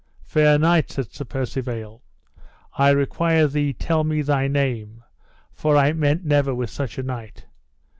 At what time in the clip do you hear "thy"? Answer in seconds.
4.23-4.47